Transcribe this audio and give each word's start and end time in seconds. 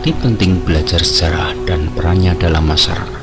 Arti 0.00 0.16
penting 0.16 0.64
belajar 0.64 1.04
sejarah 1.04 1.52
dan 1.68 1.92
perannya 1.92 2.32
dalam 2.32 2.64
masyarakat. 2.72 3.20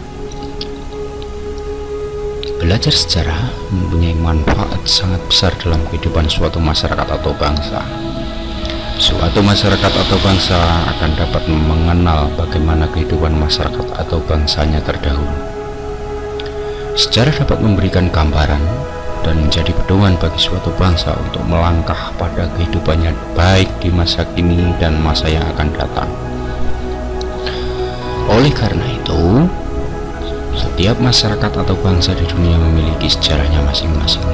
Belajar 2.61 2.93
sejarah 2.93 3.49
mempunyai 3.73 4.13
manfaat 4.13 4.85
sangat 4.85 5.17
besar 5.25 5.57
dalam 5.57 5.81
kehidupan 5.89 6.29
suatu 6.29 6.61
masyarakat 6.61 7.09
atau 7.09 7.33
bangsa. 7.33 7.81
Suatu 9.01 9.41
masyarakat 9.41 9.89
atau 9.89 10.21
bangsa 10.21 10.53
akan 10.93 11.17
dapat 11.17 11.49
mengenal 11.49 12.29
bagaimana 12.37 12.85
kehidupan 12.93 13.33
masyarakat 13.33 13.97
atau 13.97 14.21
bangsanya 14.29 14.77
terdahulu. 14.85 15.33
Sejarah 16.93 17.41
dapat 17.41 17.57
memberikan 17.57 18.13
gambaran 18.13 18.61
dan 19.25 19.33
menjadi 19.41 19.73
pedoman 19.81 20.13
bagi 20.21 20.37
suatu 20.37 20.69
bangsa 20.77 21.17
untuk 21.25 21.41
melangkah 21.41 22.13
pada 22.21 22.45
kehidupannya 22.53 23.17
baik 23.33 23.65
di 23.81 23.89
masa 23.89 24.29
kini 24.37 24.77
dan 24.77 25.01
masa 25.01 25.25
yang 25.25 25.41
akan 25.57 25.73
datang. 25.73 26.26
Oleh 28.27 28.51
karena 28.51 28.83
itu, 28.91 29.47
setiap 30.57 30.99
masyarakat 30.99 31.51
atau 31.63 31.75
bangsa 31.79 32.11
di 32.11 32.27
dunia 32.27 32.59
memiliki 32.59 33.07
sejarahnya 33.07 33.63
masing-masing. 33.63 34.25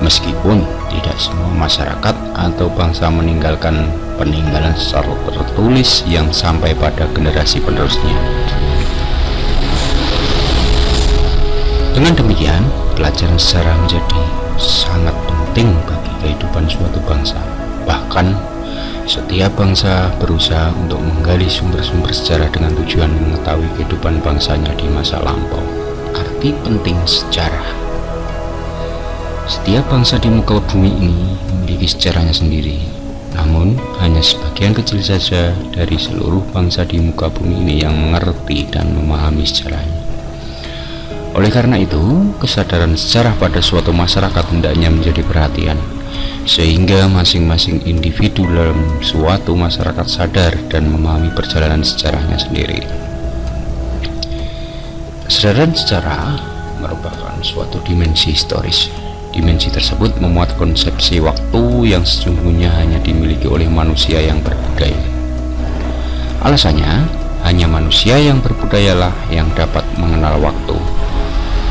Meskipun 0.00 0.64
tidak 0.88 1.18
semua 1.20 1.52
masyarakat 1.60 2.16
atau 2.32 2.72
bangsa 2.72 3.12
meninggalkan 3.12 3.90
peninggalan 4.16 4.72
secara 4.72 5.12
tertulis 5.28 6.06
yang 6.08 6.30
sampai 6.32 6.72
pada 6.78 7.04
generasi 7.12 7.60
penerusnya. 7.60 8.16
Dengan 11.92 12.16
demikian, 12.16 12.64
pelajaran 12.96 13.36
sejarah 13.36 13.76
menjadi 13.84 14.22
sangat 14.56 15.12
penting 15.28 15.74
bagi 15.84 16.12
kehidupan 16.24 16.64
suatu 16.64 16.96
bangsa. 17.04 17.36
Bahkan 17.84 18.32
setiap 19.10 19.50
bangsa 19.58 20.06
berusaha 20.22 20.70
untuk 20.78 21.02
menggali 21.02 21.50
sumber-sumber 21.50 22.14
sejarah 22.14 22.46
dengan 22.54 22.70
tujuan 22.78 23.10
mengetahui 23.10 23.66
kehidupan 23.74 24.22
bangsanya 24.22 24.70
di 24.78 24.86
masa 24.86 25.18
lampau. 25.18 25.66
Arti 26.14 26.54
penting 26.62 26.94
sejarah 27.10 27.74
Setiap 29.50 29.82
bangsa 29.90 30.14
di 30.22 30.30
muka 30.30 30.62
bumi 30.62 30.94
ini 30.94 31.34
memiliki 31.50 31.90
sejarahnya 31.90 32.30
sendiri. 32.30 32.78
Namun, 33.34 33.74
hanya 33.98 34.22
sebagian 34.22 34.78
kecil 34.78 35.02
saja 35.02 35.50
dari 35.74 35.98
seluruh 35.98 36.46
bangsa 36.54 36.86
di 36.86 37.02
muka 37.02 37.26
bumi 37.34 37.66
ini 37.66 37.82
yang 37.82 37.98
mengerti 37.98 38.70
dan 38.70 38.94
memahami 38.94 39.42
sejarahnya. 39.42 40.00
Oleh 41.34 41.50
karena 41.50 41.82
itu, 41.82 42.30
kesadaran 42.38 42.94
sejarah 42.94 43.34
pada 43.42 43.58
suatu 43.58 43.90
masyarakat 43.90 44.54
hendaknya 44.54 44.86
menjadi 44.86 45.26
perhatian 45.26 45.78
sehingga 46.48 47.08
masing-masing 47.10 47.84
individu 47.84 48.48
dalam 48.48 48.78
suatu 49.04 49.52
masyarakat 49.52 50.06
sadar 50.08 50.52
dan 50.72 50.88
memahami 50.88 51.32
perjalanan 51.36 51.84
sejarahnya 51.84 52.40
sendiri. 52.40 52.80
Kesadaran 55.28 55.72
sejarah 55.76 56.42
merupakan 56.80 57.36
suatu 57.44 57.78
dimensi 57.86 58.34
historis. 58.34 58.90
Dimensi 59.30 59.70
tersebut 59.70 60.18
memuat 60.18 60.58
konsepsi 60.58 61.22
waktu 61.22 61.62
yang 61.86 62.02
sesungguhnya 62.02 62.66
hanya 62.74 62.98
dimiliki 62.98 63.46
oleh 63.46 63.70
manusia 63.70 64.18
yang 64.18 64.42
berbudaya. 64.42 64.98
Alasannya, 66.42 67.06
hanya 67.46 67.66
manusia 67.70 68.18
yang 68.18 68.42
berbudayalah 68.42 69.14
yang 69.30 69.46
dapat 69.54 69.86
mengenal 69.96 70.40
waktu, 70.42 70.76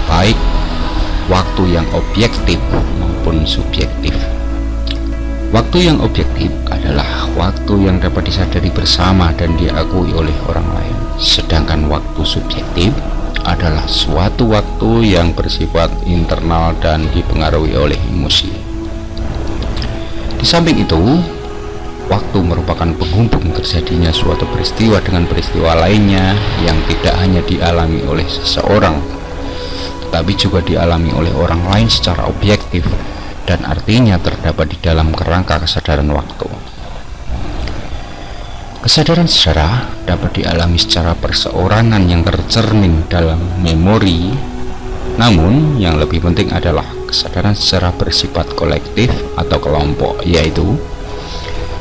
baik 0.08 0.40
waktu 1.28 1.64
yang 1.78 1.86
objektif 1.94 2.58
maupun 2.98 3.46
subjektif. 3.46 4.16
Waktu 5.50 5.90
yang 5.90 5.98
objektif 6.06 6.54
adalah 6.70 7.26
waktu 7.34 7.90
yang 7.90 7.98
dapat 7.98 8.30
disadari 8.30 8.70
bersama 8.70 9.34
dan 9.34 9.58
diakui 9.58 10.14
oleh 10.14 10.34
orang 10.46 10.68
lain. 10.78 10.94
Sedangkan 11.18 11.90
waktu 11.90 12.22
subjektif 12.22 12.94
adalah 13.50 13.82
suatu 13.90 14.46
waktu 14.54 15.18
yang 15.18 15.34
bersifat 15.34 15.90
internal 16.06 16.78
dan 16.78 17.10
dipengaruhi 17.10 17.74
oleh 17.74 17.98
emosi. 18.14 18.54
Di 20.38 20.46
samping 20.46 20.86
itu, 20.86 21.18
waktu 22.14 22.38
merupakan 22.46 22.94
penghubung 22.94 23.50
terjadinya 23.50 24.14
suatu 24.14 24.46
peristiwa 24.54 25.02
dengan 25.02 25.26
peristiwa 25.26 25.74
lainnya 25.82 26.38
yang 26.62 26.78
tidak 26.86 27.18
hanya 27.26 27.42
dialami 27.50 28.06
oleh 28.06 28.28
seseorang, 28.30 29.02
tetapi 30.06 30.32
juga 30.38 30.62
dialami 30.62 31.10
oleh 31.10 31.34
orang 31.34 31.66
lain 31.74 31.90
secara 31.90 32.30
objektif 32.30 32.86
dan 33.50 33.66
artinya 33.66 34.22
terdapat 34.22 34.70
di 34.70 34.78
dalam 34.78 35.10
kerangka 35.10 35.58
kesadaran 35.66 36.06
waktu. 36.14 36.46
Kesadaran 38.86 39.26
sejarah 39.26 40.06
dapat 40.06 40.38
dialami 40.38 40.78
secara 40.78 41.18
perseorangan 41.18 42.06
yang 42.06 42.22
tercermin 42.22 43.10
dalam 43.10 43.42
memori, 43.58 44.30
namun 45.18 45.82
yang 45.82 45.98
lebih 45.98 46.22
penting 46.22 46.54
adalah 46.54 46.86
kesadaran 47.10 47.58
secara 47.58 47.90
bersifat 47.90 48.54
kolektif 48.54 49.10
atau 49.34 49.58
kelompok, 49.58 50.22
yaitu 50.30 50.78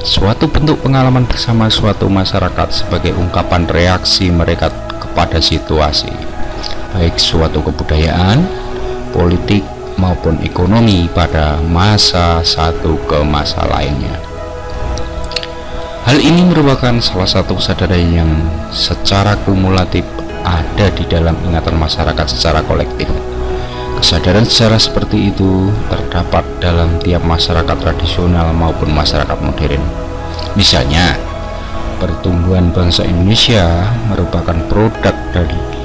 suatu 0.00 0.48
bentuk 0.48 0.80
pengalaman 0.80 1.28
bersama 1.28 1.68
suatu 1.68 2.08
masyarakat 2.08 2.72
sebagai 2.72 3.12
ungkapan 3.12 3.68
reaksi 3.68 4.32
mereka 4.32 4.72
kepada 4.96 5.36
situasi, 5.36 6.10
baik 6.96 7.20
suatu 7.20 7.60
kebudayaan, 7.60 8.40
politik, 9.12 9.62
maupun 9.98 10.38
ekonomi 10.46 11.10
pada 11.10 11.58
masa 11.66 12.40
satu 12.46 12.96
ke 13.04 13.18
masa 13.26 13.66
lainnya. 13.66 14.16
Hal 16.08 16.24
ini 16.24 16.40
merupakan 16.46 16.96
salah 17.04 17.28
satu 17.28 17.60
kesadaran 17.60 18.00
yang 18.00 18.30
secara 18.72 19.36
kumulatif 19.44 20.06
ada 20.40 20.88
di 20.94 21.04
dalam 21.04 21.36
ingatan 21.44 21.76
masyarakat 21.76 22.26
secara 22.32 22.64
kolektif. 22.64 23.10
Kesadaran 23.98 24.46
secara 24.46 24.78
seperti 24.78 25.34
itu 25.34 25.68
terdapat 25.90 26.46
dalam 26.62 26.96
tiap 27.02 27.20
masyarakat 27.26 27.76
tradisional 27.76 28.54
maupun 28.54 28.88
masyarakat 28.94 29.36
modern. 29.42 29.82
Misalnya, 30.54 31.18
pertumbuhan 31.98 32.70
bangsa 32.70 33.02
Indonesia 33.04 33.90
merupakan 34.08 34.56
produk 34.70 35.12
dari 35.34 35.77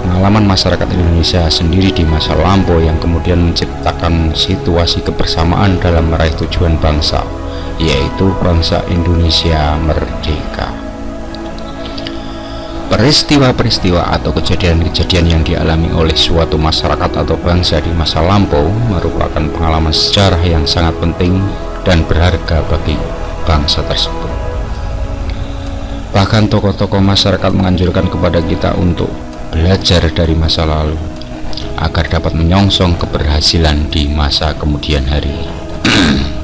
pengalaman 0.00 0.46
masyarakat 0.46 0.88
Indonesia 0.94 1.44
sendiri 1.50 1.90
di 1.90 2.06
masa 2.06 2.32
lampau 2.38 2.78
yang 2.78 2.96
kemudian 3.02 3.50
menciptakan 3.50 4.30
situasi 4.32 5.02
kebersamaan 5.02 5.76
dalam 5.82 6.08
meraih 6.08 6.32
tujuan 6.38 6.78
bangsa, 6.78 7.26
yaitu 7.76 8.30
bangsa 8.40 8.80
Indonesia 8.88 9.76
merdeka. 9.82 10.70
Peristiwa-peristiwa 12.88 14.16
atau 14.16 14.32
kejadian-kejadian 14.32 15.26
yang 15.28 15.42
dialami 15.44 15.92
oleh 15.92 16.16
suatu 16.16 16.56
masyarakat 16.56 17.20
atau 17.20 17.36
bangsa 17.36 17.84
di 17.84 17.92
masa 17.92 18.24
lampau 18.24 18.64
merupakan 18.88 19.44
pengalaman 19.44 19.92
sejarah 19.92 20.40
yang 20.40 20.64
sangat 20.64 20.96
penting 20.96 21.36
dan 21.84 22.00
berharga 22.08 22.64
bagi 22.66 22.96
bangsa 23.44 23.84
tersebut. 23.84 24.32
Bahkan 26.16 26.48
tokoh-tokoh 26.48 27.04
masyarakat 27.04 27.52
menganjurkan 27.52 28.08
kepada 28.08 28.40
kita 28.40 28.72
untuk 28.80 29.12
belajar 29.52 30.08
dari 30.12 30.34
masa 30.36 30.68
lalu 30.68 30.98
agar 31.78 32.10
dapat 32.10 32.34
menyongsong 32.34 32.98
keberhasilan 32.98 33.88
di 33.88 34.10
masa 34.10 34.54
kemudian 34.54 35.06
hari. 35.06 35.34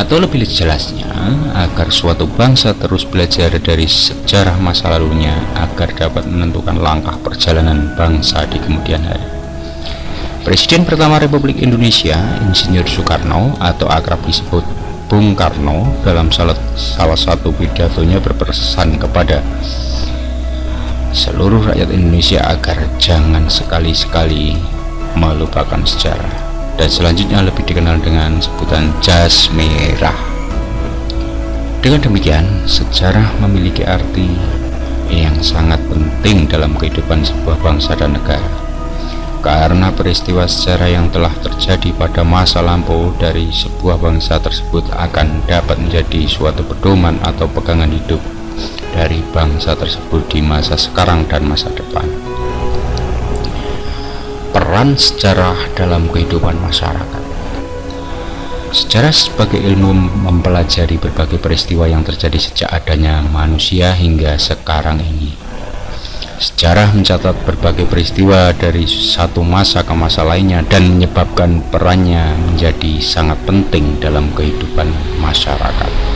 Atau 0.00 0.24
lebih 0.24 0.48
jelasnya, 0.48 1.12
agar 1.52 1.92
suatu 1.92 2.24
bangsa 2.24 2.72
terus 2.72 3.04
belajar 3.04 3.52
dari 3.60 3.84
sejarah 3.84 4.56
masa 4.56 4.88
lalunya 4.88 5.36
agar 5.52 5.92
dapat 5.92 6.24
menentukan 6.24 6.80
langkah 6.80 7.14
perjalanan 7.20 7.92
bangsa 7.92 8.48
di 8.48 8.56
kemudian 8.56 9.04
hari. 9.04 9.28
Presiden 10.42 10.82
pertama 10.82 11.22
Republik 11.22 11.62
Indonesia, 11.62 12.18
Insinyur 12.42 12.88
Soekarno 12.88 13.54
atau 13.62 13.86
akrab 13.86 14.18
disebut 14.26 14.64
Bung 15.06 15.36
Karno 15.36 15.92
dalam 16.02 16.32
salah, 16.32 16.56
satu 17.14 17.52
pidatonya 17.52 18.18
berpesan 18.18 18.96
kepada 18.96 19.44
seluruh 21.12 21.60
rakyat 21.68 21.92
Indonesia 21.92 22.40
agar 22.40 22.88
jangan 22.96 23.44
sekali-sekali 23.44 24.56
melupakan 25.12 25.84
sejarah. 25.84 26.50
Dan 26.80 26.88
selanjutnya 26.88 27.44
lebih 27.44 27.68
dikenal 27.68 28.00
dengan 28.00 28.40
sebutan 28.40 28.88
jas 29.04 29.52
merah. 29.52 30.16
Dengan 31.84 32.00
demikian 32.00 32.64
sejarah 32.64 33.36
memiliki 33.44 33.84
arti 33.84 34.24
yang 35.12 35.36
sangat 35.44 35.78
penting 35.92 36.48
dalam 36.48 36.72
kehidupan 36.80 37.20
sebuah 37.20 37.60
bangsa 37.60 37.92
dan 37.92 38.16
negara. 38.16 38.48
Karena 39.44 39.92
peristiwa 39.92 40.48
sejarah 40.48 40.88
yang 40.88 41.12
telah 41.12 41.34
terjadi 41.44 41.92
pada 41.92 42.24
masa 42.24 42.64
lampau 42.64 43.12
dari 43.20 43.52
sebuah 43.52 44.00
bangsa 44.00 44.40
tersebut 44.40 44.88
akan 44.96 45.44
dapat 45.44 45.76
menjadi 45.76 46.24
suatu 46.24 46.64
pedoman 46.64 47.20
atau 47.20 47.50
pegangan 47.50 47.90
hidup 47.90 48.22
dari 48.92 49.24
bangsa 49.32 49.74
tersebut 49.74 50.28
di 50.28 50.44
masa 50.44 50.76
sekarang 50.76 51.24
dan 51.26 51.48
masa 51.48 51.72
depan. 51.72 52.06
Peran 54.52 54.94
sejarah 54.94 55.56
dalam 55.72 56.12
kehidupan 56.12 56.60
masyarakat 56.60 57.22
Sejarah 58.72 59.12
sebagai 59.12 59.60
ilmu 59.60 59.92
mempelajari 60.24 60.96
berbagai 60.96 61.36
peristiwa 61.36 61.84
yang 61.84 62.08
terjadi 62.08 62.40
sejak 62.40 62.72
adanya 62.72 63.20
manusia 63.20 63.92
hingga 63.92 64.40
sekarang 64.40 64.96
ini. 64.96 65.36
Sejarah 66.40 66.88
mencatat 66.96 67.36
berbagai 67.44 67.84
peristiwa 67.84 68.48
dari 68.56 68.88
satu 68.88 69.44
masa 69.44 69.84
ke 69.84 69.92
masa 69.92 70.24
lainnya 70.24 70.64
dan 70.64 70.88
menyebabkan 70.88 71.60
perannya 71.68 72.32
menjadi 72.48 72.96
sangat 73.04 73.44
penting 73.44 74.00
dalam 74.00 74.32
kehidupan 74.32 74.88
masyarakat. 75.20 76.11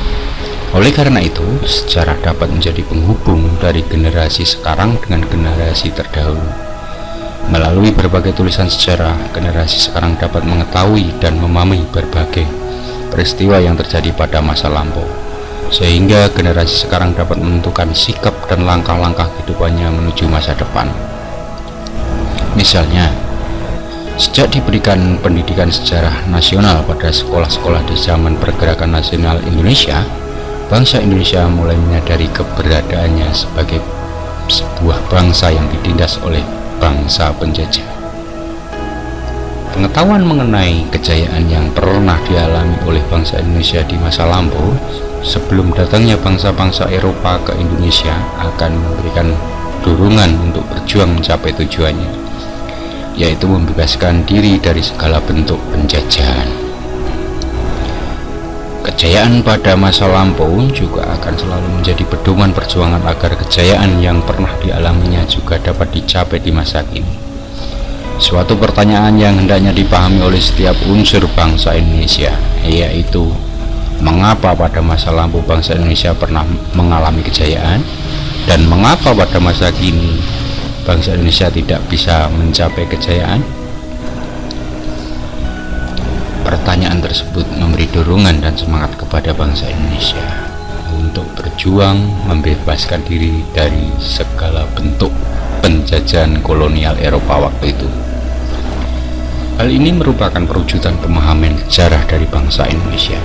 Oleh 0.76 0.92
karena 0.92 1.24
itu, 1.24 1.40
sejarah 1.64 2.20
dapat 2.20 2.52
menjadi 2.52 2.84
penghubung 2.84 3.48
dari 3.64 3.80
generasi 3.80 4.44
sekarang 4.44 5.00
dengan 5.00 5.24
generasi 5.24 5.88
terdahulu. 5.88 6.44
Melalui 7.48 7.96
berbagai 7.96 8.36
tulisan 8.36 8.68
sejarah, 8.68 9.16
generasi 9.32 9.88
sekarang 9.88 10.20
dapat 10.20 10.44
mengetahui 10.44 11.16
dan 11.16 11.40
memahami 11.40 11.80
berbagai 11.88 12.44
peristiwa 13.08 13.56
yang 13.56 13.72
terjadi 13.72 14.12
pada 14.12 14.44
masa 14.44 14.68
lampau, 14.68 15.08
sehingga 15.72 16.28
generasi 16.36 16.84
sekarang 16.84 17.16
dapat 17.16 17.40
menentukan 17.40 17.96
sikap 17.96 18.36
dan 18.44 18.68
langkah-langkah 18.68 19.32
kehidupannya 19.32 19.88
menuju 19.96 20.28
masa 20.28 20.52
depan. 20.60 20.92
Misalnya, 22.52 23.08
sejak 24.20 24.52
diberikan 24.52 25.16
pendidikan 25.24 25.72
sejarah 25.72 26.28
nasional 26.28 26.84
pada 26.84 27.08
sekolah-sekolah 27.08 27.80
di 27.88 27.96
zaman 27.96 28.36
pergerakan 28.36 28.92
nasional 28.92 29.40
Indonesia, 29.48 30.04
bangsa 30.66 30.98
Indonesia 30.98 31.46
mulai 31.46 31.78
menyadari 31.78 32.26
keberadaannya 32.34 33.30
sebagai 33.30 33.78
sebuah 34.50 34.98
bangsa 35.10 35.54
yang 35.54 35.66
ditindas 35.70 36.18
oleh 36.26 36.42
bangsa 36.82 37.30
penjajah. 37.38 37.86
Pengetahuan 39.76 40.24
mengenai 40.24 40.88
kejayaan 40.88 41.52
yang 41.52 41.68
pernah 41.76 42.16
dialami 42.24 42.80
oleh 42.88 43.02
bangsa 43.12 43.38
Indonesia 43.44 43.84
di 43.84 43.94
masa 44.00 44.24
lampau 44.24 44.72
sebelum 45.20 45.70
datangnya 45.76 46.16
bangsa-bangsa 46.16 46.88
Eropa 46.88 47.36
ke 47.44 47.52
Indonesia 47.60 48.16
akan 48.40 48.72
memberikan 48.72 49.36
dorongan 49.84 50.32
untuk 50.48 50.64
berjuang 50.72 51.20
mencapai 51.20 51.52
tujuannya, 51.52 52.10
yaitu 53.20 53.44
membebaskan 53.44 54.24
diri 54.24 54.56
dari 54.56 54.80
segala 54.80 55.20
bentuk 55.20 55.60
penjajahan. 55.70 56.55
Kejayaan 58.96 59.44
pada 59.44 59.76
masa 59.76 60.08
lampau 60.08 60.48
juga 60.72 61.04
akan 61.20 61.36
selalu 61.36 61.68
menjadi 61.68 62.00
pedoman 62.08 62.48
perjuangan 62.56 63.04
agar 63.04 63.36
kejayaan 63.44 64.00
yang 64.00 64.24
pernah 64.24 64.48
dialaminya 64.64 65.20
juga 65.28 65.60
dapat 65.60 65.92
dicapai 65.92 66.40
di 66.40 66.48
masa 66.48 66.80
kini. 66.80 67.12
Suatu 68.16 68.56
pertanyaan 68.56 69.20
yang 69.20 69.36
hendaknya 69.36 69.76
dipahami 69.76 70.24
oleh 70.24 70.40
setiap 70.40 70.72
unsur 70.88 71.28
bangsa 71.36 71.76
Indonesia, 71.76 72.32
yaitu 72.64 73.28
mengapa 74.00 74.56
pada 74.56 74.80
masa 74.80 75.12
lampau 75.12 75.44
bangsa 75.44 75.76
Indonesia 75.76 76.16
pernah 76.16 76.48
mengalami 76.72 77.20
kejayaan 77.20 77.84
dan 78.48 78.64
mengapa 78.64 79.12
pada 79.12 79.36
masa 79.36 79.68
kini 79.76 80.16
bangsa 80.88 81.20
Indonesia 81.20 81.52
tidak 81.52 81.84
bisa 81.92 82.32
mencapai 82.32 82.88
kejayaan? 82.88 83.44
Pertanyaan 86.46 87.02
tersebut 87.02 87.42
memberi 87.58 87.90
dorongan 87.90 88.38
dan 88.38 88.54
semangat 88.54 88.94
kepada 88.94 89.34
bangsa 89.34 89.66
Indonesia 89.66 90.46
untuk 90.94 91.26
berjuang 91.34 91.98
membebaskan 92.30 93.02
diri 93.02 93.42
dari 93.50 93.90
segala 93.98 94.62
bentuk 94.78 95.10
penjajahan 95.66 96.38
kolonial 96.46 96.94
Eropa 97.02 97.50
waktu 97.50 97.74
itu. 97.74 97.90
Hal 99.58 99.66
ini 99.66 99.90
merupakan 99.90 100.38
perwujudan 100.38 100.94
pemahaman 101.02 101.58
sejarah 101.66 102.06
dari 102.06 102.30
bangsa 102.30 102.70
Indonesia. 102.70 103.18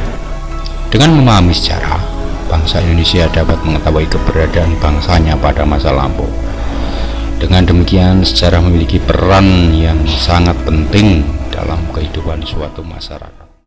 Dengan 0.89 1.21
memahami 1.21 1.53
sejarah, 1.53 2.01
bangsa 2.49 2.81
Indonesia 2.81 3.29
dapat 3.29 3.61
mengetahui 3.61 4.09
keberadaan 4.09 4.73
bangsanya 4.81 5.37
pada 5.37 5.61
masa 5.61 5.93
lampau. 5.93 6.25
Dengan 7.37 7.69
demikian, 7.69 8.25
sejarah 8.25 8.65
memiliki 8.65 8.97
peran 8.97 9.69
yang 9.77 10.01
sangat 10.09 10.57
penting 10.65 11.21
dalam 11.51 11.79
kehidupan 11.91 12.39
suatu 12.47 12.79
masyarakat. 12.81 13.40